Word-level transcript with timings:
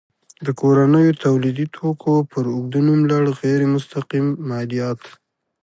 د 0.45 0.47
کورنیو 0.59 1.19
تولیدي 1.23 1.65
توکو 1.75 2.13
پر 2.31 2.43
اوږده 2.53 2.79
نوملړ 2.87 3.23
غیر 3.41 3.61
مستقیم 3.73 4.27
مالیات. 4.49 5.01